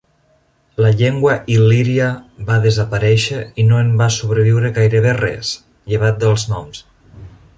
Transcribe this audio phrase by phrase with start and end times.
[0.83, 2.07] La llengua il·líria
[2.47, 5.55] va desaparèixer i no en va sobreviure gairebé res,
[5.93, 6.83] llevat dels noms.